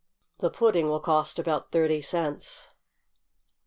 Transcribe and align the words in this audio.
The 0.39 0.49
pudding 0.49 0.89
will 0.89 0.99
cost 0.99 1.37
about 1.37 1.71
thirty 1.71 2.01
cents. 2.01 2.71